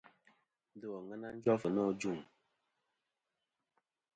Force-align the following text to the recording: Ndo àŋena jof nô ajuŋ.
Ndo 0.75 0.87
àŋena 0.99 1.29
jof 1.43 1.61
nô 1.73 1.81
ajuŋ. 1.91 2.17